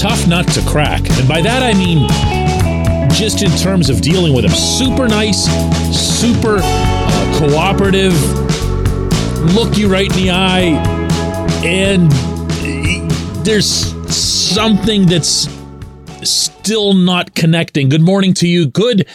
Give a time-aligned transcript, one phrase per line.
[0.00, 1.02] tough nut to crack.
[1.18, 2.08] And by that I mean
[3.20, 4.50] just in terms of dealing with him.
[4.50, 5.44] Super nice,
[5.94, 8.14] super uh, cooperative,
[9.54, 10.70] look you right in the eye,
[11.62, 12.10] and
[13.44, 13.66] there's
[14.10, 15.50] something that's
[16.22, 17.90] still not connecting.
[17.90, 18.68] Good morning to you.
[18.68, 19.06] Good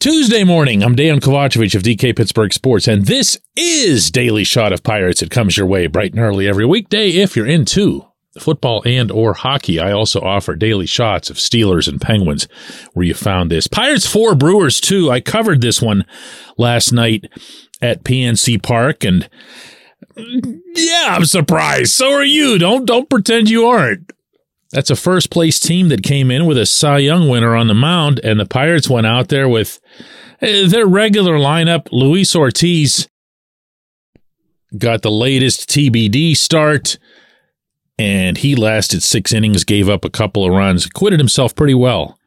[0.00, 0.82] Tuesday morning.
[0.82, 5.20] I'm Dejan Kovacevic of DK Pittsburgh Sports, and this is Daily Shot of Pirates.
[5.20, 8.06] It comes your way bright and early every weekday if you're into
[8.40, 9.78] football and or hockey.
[9.78, 12.48] I also offer daily shots of Steelers and Penguins
[12.92, 13.66] where you found this.
[13.66, 15.10] Pirates 4, Brewers 2.
[15.10, 16.04] I covered this one
[16.56, 17.30] last night
[17.80, 19.28] at PNC Park and
[20.16, 21.92] yeah, I'm surprised.
[21.92, 22.58] So are you.
[22.58, 24.12] Don't don't pretend you aren't.
[24.72, 27.74] That's a first place team that came in with a Cy Young winner on the
[27.74, 29.80] mound and the Pirates went out there with
[30.40, 31.88] eh, their regular lineup.
[31.92, 33.08] Luis Ortiz
[34.76, 36.98] got the latest TBD start
[37.98, 42.18] and he lasted six innings, gave up a couple of runs, acquitted himself pretty well.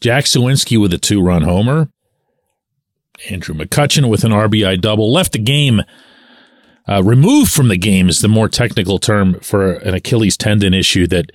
[0.00, 1.90] Jack Suwinski with a two run homer.
[3.30, 5.82] Andrew McCutchen with an RBI double left the game.
[6.88, 11.06] Uh, removed from the game is the more technical term for an Achilles tendon issue
[11.08, 11.30] that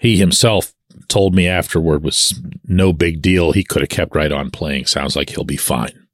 [0.00, 0.74] he himself
[1.08, 3.52] told me afterward was no big deal.
[3.52, 4.86] He could have kept right on playing.
[4.86, 6.06] Sounds like he'll be fine.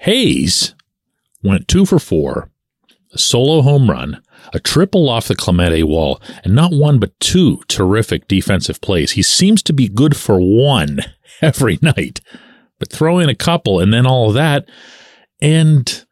[0.00, 0.74] Hayes
[1.42, 2.50] went two for four,
[3.14, 4.20] a solo home run,
[4.52, 9.12] a triple off the Clemente wall, and not one but two terrific defensive plays.
[9.12, 11.00] He seems to be good for one
[11.40, 12.20] every night,
[12.78, 14.68] but throw in a couple and then all of that.
[15.40, 16.04] And,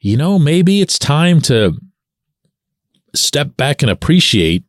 [0.00, 1.78] you know, maybe it's time to
[3.14, 4.64] step back and appreciate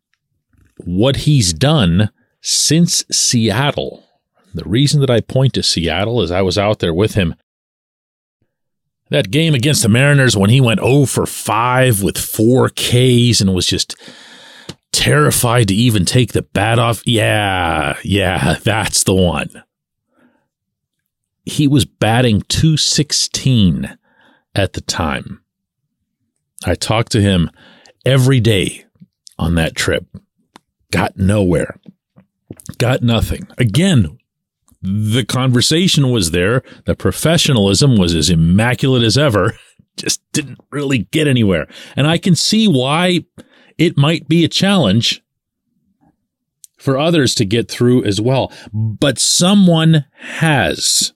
[0.77, 2.11] what he's done
[2.41, 4.03] since Seattle.
[4.53, 7.35] The reason that I point to Seattle is I was out there with him
[9.11, 13.53] that game against the Mariners when he went 0 for 5 with four Ks and
[13.53, 13.95] was just
[14.91, 17.03] terrified to even take the bat off.
[17.05, 19.63] Yeah, yeah, that's the one.
[21.45, 23.97] He was batting 216
[24.55, 25.41] at the time.
[26.65, 27.49] I talked to him
[28.05, 28.85] every day
[29.37, 30.05] on that trip.
[30.91, 31.79] Got nowhere.
[32.77, 33.47] Got nothing.
[33.57, 34.17] Again,
[34.81, 36.63] the conversation was there.
[36.85, 39.53] The professionalism was as immaculate as ever.
[39.97, 41.67] Just didn't really get anywhere.
[41.95, 43.25] And I can see why
[43.77, 45.21] it might be a challenge
[46.77, 48.51] for others to get through as well.
[48.73, 51.13] But someone has.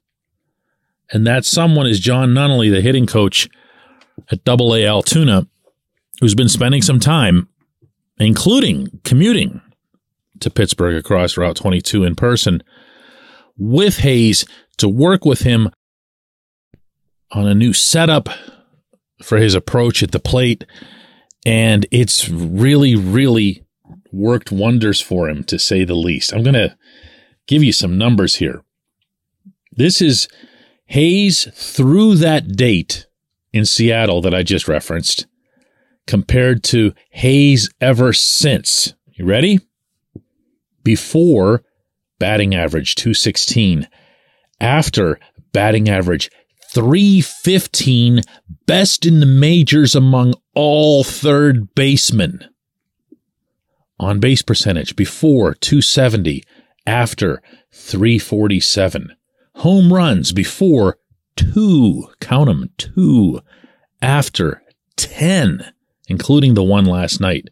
[1.11, 3.49] And that someone is Jon Nunnally, the hitting coach
[4.31, 5.47] at Double A Altoona,
[6.19, 7.47] who's been spending some time,
[8.19, 9.61] including commuting
[10.39, 12.61] to Pittsburgh across Route 22 in person
[13.57, 14.45] with Hayes
[14.77, 15.69] to work with him
[17.31, 18.29] on a new setup
[19.23, 20.65] for his approach at the plate.
[21.45, 23.65] And it's really, really
[24.11, 26.33] worked wonders for him, to say the least.
[26.33, 26.75] I'm going to
[27.47, 28.63] give you some numbers here.
[29.71, 30.27] This is
[30.87, 33.07] Hayes through that date
[33.53, 35.27] in Seattle that I just referenced
[36.07, 38.93] compared to Hayes ever since.
[39.13, 39.59] You ready?
[40.83, 41.63] Before
[42.25, 43.87] batting average 216.
[44.59, 45.19] After
[45.53, 46.31] batting average
[46.71, 48.21] 315,
[48.65, 52.43] best in the majors among all third basemen.
[53.99, 56.43] On base percentage before 270,
[56.87, 59.15] after 347.
[59.57, 60.97] Home runs before
[61.35, 63.39] two, count them, two,
[64.01, 64.63] after
[64.95, 65.71] 10,
[66.07, 67.49] including the one last night.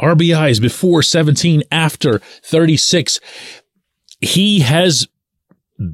[0.00, 3.20] RBIs before 17, after 36.
[4.20, 5.08] He has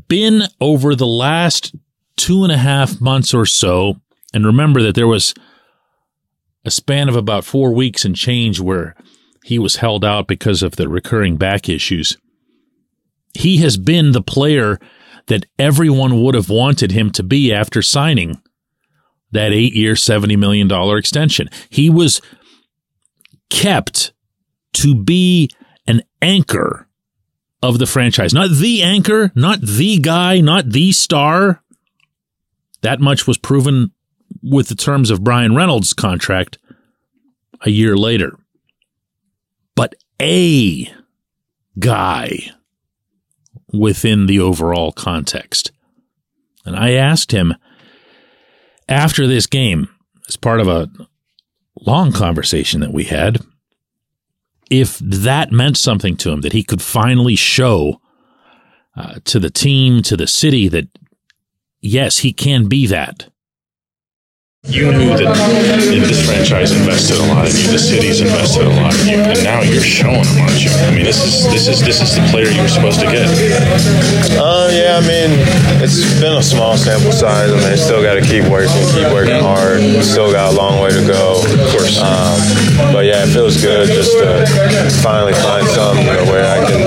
[0.08, 1.74] been over the last
[2.16, 4.00] two and a half months or so.
[4.32, 5.34] And remember that there was
[6.64, 8.94] a span of about four weeks and change where
[9.44, 12.16] he was held out because of the recurring back issues.
[13.34, 14.78] He has been the player
[15.26, 18.40] that everyone would have wanted him to be after signing
[19.32, 21.48] that eight year, $70 million extension.
[21.68, 22.20] He was
[23.54, 24.12] kept
[24.72, 25.48] to be
[25.86, 26.88] an anchor
[27.62, 28.34] of the franchise.
[28.34, 31.62] Not the anchor, not the guy, not the star.
[32.82, 33.92] That much was proven
[34.42, 36.58] with the terms of Bryan Reynolds' contract
[37.62, 38.36] a year later.
[39.76, 40.92] But a
[41.78, 42.50] guy
[43.72, 45.70] within the overall context.
[46.66, 47.54] And I asked him
[48.88, 49.88] after this game,
[50.28, 50.90] as part of a
[51.80, 53.40] long conversation that we had,
[54.70, 58.00] if that meant something to him, that he could finally show
[58.96, 60.88] uh, to the team, to the city, that
[61.80, 63.28] yes, he can be that.
[64.64, 65.28] You knew that
[66.08, 67.68] this franchise invested a lot in you.
[67.68, 70.72] The city's invested a lot in you, and now you're showing them, aren't you?
[70.72, 73.28] I mean, this is this is this is the player you were supposed to get.
[74.40, 74.96] Uh, yeah.
[74.96, 75.36] I mean,
[75.84, 77.52] it's been a small sample size.
[77.52, 79.84] I mean, still got to keep working, keep working hard.
[80.00, 81.44] Still got a long way to go.
[81.44, 82.00] Of course.
[82.00, 82.40] Um,
[82.88, 84.48] but yeah, it feels good just to
[85.04, 86.80] finally find something you know, where I can,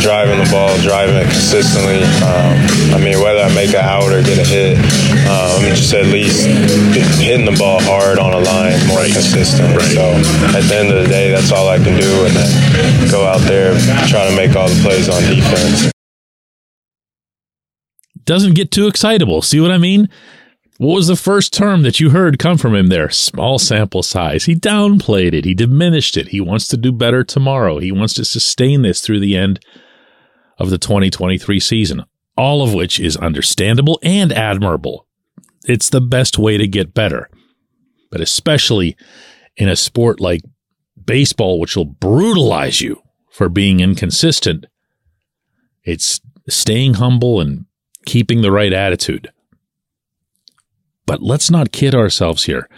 [0.00, 2.02] driving the ball, driving it consistently.
[2.24, 2.54] Um,
[2.94, 4.78] I mean, whether I make it out or get a hit,
[5.28, 6.46] um, I mean, just at least
[7.20, 9.12] hitting the ball hard on a line, more right.
[9.12, 9.74] consistent.
[9.76, 9.92] Right.
[9.92, 10.04] So
[10.56, 13.40] at the end of the day, that's all I can do, and then go out
[13.42, 13.74] there
[14.08, 15.92] try to make all the plays on defense.
[18.24, 19.42] Doesn't get too excitable.
[19.42, 20.08] See what I mean?
[20.78, 23.10] What was the first term that you heard come from him there?
[23.10, 24.44] Small sample size.
[24.44, 25.44] He downplayed it.
[25.44, 26.28] He diminished it.
[26.28, 27.78] He wants to do better tomorrow.
[27.78, 29.58] He wants to sustain this through the end
[30.58, 32.04] of the 2023 season,
[32.36, 35.06] all of which is understandable and admirable.
[35.64, 37.30] It's the best way to get better.
[38.10, 38.96] But especially
[39.56, 40.42] in a sport like
[41.04, 44.66] baseball, which will brutalize you for being inconsistent,
[45.84, 47.66] it's staying humble and
[48.06, 49.30] keeping the right attitude.
[51.06, 52.68] But let's not kid ourselves here.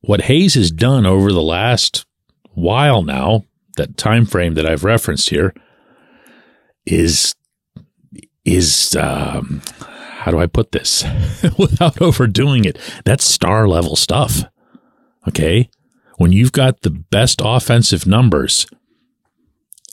[0.00, 2.06] What Hayes has done over the last
[2.52, 3.44] while now,
[3.76, 5.54] that time frame that I've referenced here,
[6.92, 7.34] is
[8.44, 11.04] is um, how do I put this
[11.58, 12.78] without overdoing it?
[13.04, 14.44] That's star level stuff.
[15.28, 15.70] Okay.
[16.16, 18.66] When you've got the best offensive numbers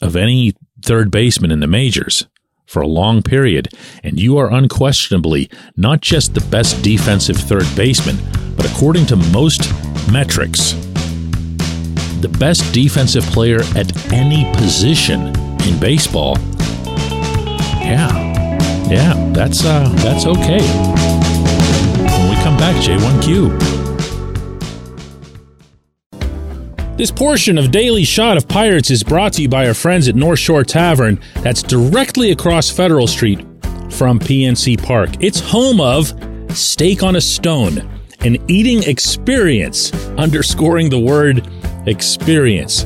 [0.01, 0.53] of any
[0.83, 2.27] third baseman in the majors
[2.65, 3.68] for a long period,
[4.03, 8.18] and you are unquestionably not just the best defensive third baseman,
[8.56, 9.71] but according to most
[10.12, 10.74] metrics,
[12.21, 15.27] the best defensive player at any position
[15.68, 16.38] in baseball.
[17.85, 20.61] Yeah, yeah, that's uh, that's okay.
[22.17, 23.75] When we come back, J1Q.
[26.97, 30.15] This portion of Daily Shot of Pirates is brought to you by our friends at
[30.15, 33.41] North Shore Tavern, that's directly across Federal Street
[33.91, 35.09] from PNC Park.
[35.19, 36.13] It's home of
[36.57, 37.79] Steak on a Stone,
[38.21, 41.45] an eating experience, underscoring the word
[41.85, 42.85] experience.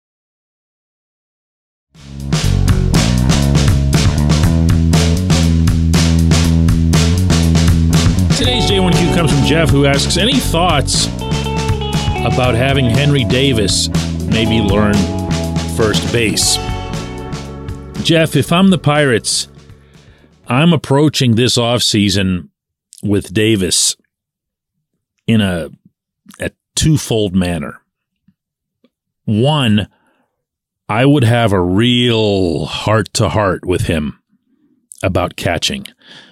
[8.41, 11.05] Today's J1Q comes from Jeff, who asks Any thoughts
[12.25, 13.87] about having Henry Davis
[14.31, 14.95] maybe learn
[15.77, 16.55] first base?
[18.03, 19.47] Jeff, if I'm the Pirates,
[20.47, 22.49] I'm approaching this offseason
[23.03, 23.95] with Davis
[25.27, 25.69] in a,
[26.39, 27.79] a twofold manner.
[29.25, 29.87] One,
[30.89, 34.19] I would have a real heart to heart with him
[35.03, 35.85] about catching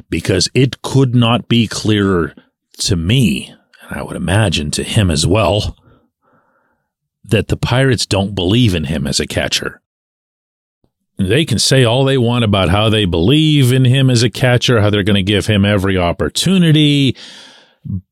[0.10, 2.34] because it could not be clearer
[2.80, 5.78] to me, and I would imagine to him as well,
[7.24, 9.82] that the Pirates don't believe in him as a catcher.
[11.18, 14.80] They can say all they want about how they believe in him as a catcher,
[14.80, 17.18] how they're going to give him every opportunity.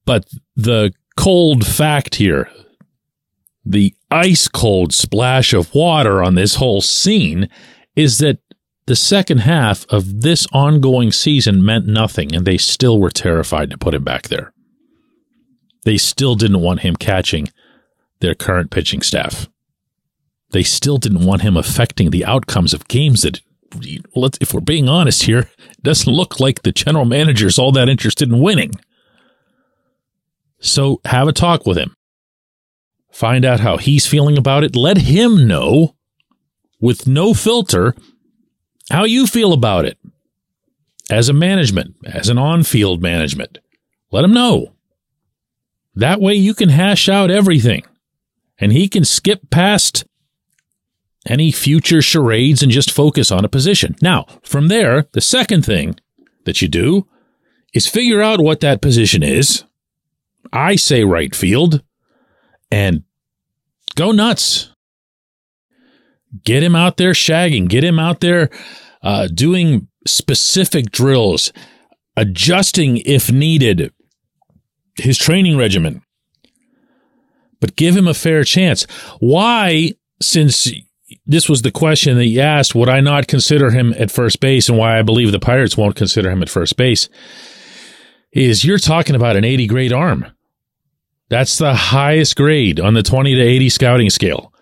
[0.06, 0.25] But
[0.58, 2.50] the cold fact here,
[3.66, 7.50] the ice cold splash of water on this whole scene
[7.96, 8.39] is that
[8.88, 13.77] the second half of this ongoing season meant nothing, and they still were terrified to
[13.77, 14.51] put him back there.
[15.86, 17.50] They still didn't want him catching
[18.20, 19.48] their current pitching staff.
[20.51, 23.41] They still didn't want him affecting the outcomes of games that,
[23.84, 25.50] if we're being honest here,
[25.84, 28.72] doesn't look like the general manager's all that interested in winning.
[30.60, 31.94] So have a talk with him.
[33.12, 34.75] Find out how he's feeling about it.
[34.75, 35.96] Let him know
[36.79, 37.94] with no filter
[38.89, 39.98] how you feel about it
[41.10, 43.60] as a management, as an on field management.
[44.12, 44.74] Let him know.
[45.96, 47.84] That way you can hash out everything
[48.60, 50.06] and he can skip past
[51.25, 53.96] any future charades and just focus on a position.
[54.01, 56.00] Now, from there, the second thing
[56.46, 57.08] that you do
[57.74, 59.63] is figure out what that position is.
[60.53, 61.84] I say right field
[62.72, 63.03] and
[63.96, 64.72] go nuts.
[66.43, 68.50] Get him out there shagging, get him out there
[69.01, 71.51] uh, doing specific drills,
[72.15, 73.93] adjusting if needed
[74.96, 76.01] his training regimen.
[77.60, 78.84] But give him a fair chance.
[79.19, 80.72] Why, since
[81.25, 84.69] this was the question that you asked, would I not consider him at first base
[84.69, 87.10] and why I believe the Pirates won't consider him at first base?
[88.31, 90.25] Is you're talking about an 80 grade arm.
[91.29, 94.53] That's the highest grade on the 20 to 80 scouting scale.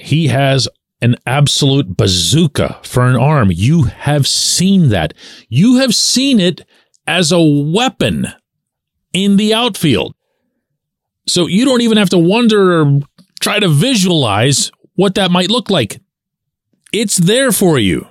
[0.00, 0.68] He has
[1.02, 3.50] an absolute bazooka for an arm.
[3.52, 5.14] You have seen that.
[5.48, 6.62] You have seen it
[7.06, 8.28] as a weapon
[9.12, 10.14] in the outfield.
[11.26, 13.00] So you don't even have to wonder or
[13.40, 16.00] try to visualize what that might look like.
[16.92, 18.06] It's there for you.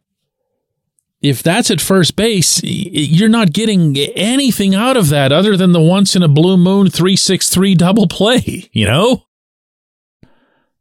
[1.22, 5.82] If that's at first base, you're not getting anything out of that other than the
[5.82, 9.26] once in a blue moon 363 double play, you know?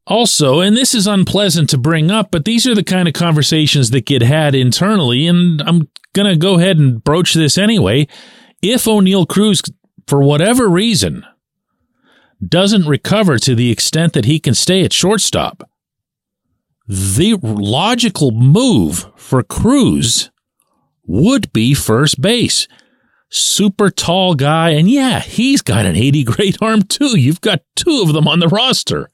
[0.08, 3.90] Also, and this is unpleasant to bring up, but these are the kind of conversations
[3.90, 8.08] that get had internally, and I'm going to go ahead and broach this anyway.
[8.62, 9.60] If Oneil Cruz,
[10.06, 11.26] for whatever reason,
[12.46, 15.68] doesn't recover to the extent that he can stay at shortstop,
[16.86, 20.30] the logical move for Cruz
[21.06, 22.66] would be first base.
[23.28, 27.18] Super tall guy, and yeah, he's got an 80 grade arm too.
[27.18, 29.10] You've got two of them on the roster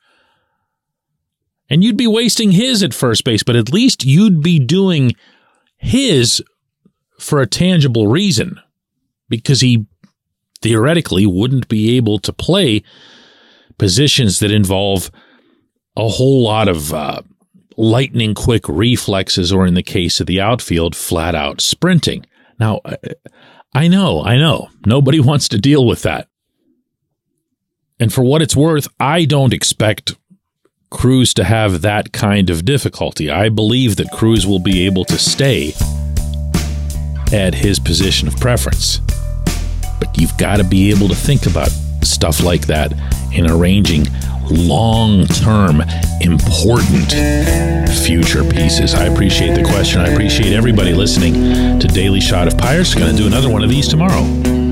[1.70, 5.12] and you'd be wasting his at first base, but at least you'd be doing
[5.76, 6.42] his
[7.18, 8.60] for a tangible reason
[9.28, 9.86] because he
[10.60, 12.82] theoretically wouldn't be able to play
[13.78, 15.10] positions that involve
[15.96, 17.22] a whole lot of uh,
[17.76, 22.24] lightning quick reflexes, or in the case of the outfield, flat out sprinting.
[22.58, 22.80] Now,
[23.74, 26.28] I know, I know, nobody wants to deal with that.
[28.00, 30.16] And for what it's worth, I don't expect
[30.94, 33.28] Cruz to have that kind of difficulty.
[33.28, 35.74] I believe that Cruz will be able to stay
[37.32, 39.00] at his position of preference.
[39.98, 41.68] But you've got to be able to think about
[42.02, 42.92] stuff like that
[43.34, 44.06] in arranging
[44.48, 45.82] long term,
[46.20, 47.12] important
[47.90, 48.94] future pieces.
[48.94, 50.00] I appreciate the question.
[50.00, 52.94] I appreciate everybody listening to Daily Shot of Pirates.
[52.94, 54.63] Going to do another one of these tomorrow.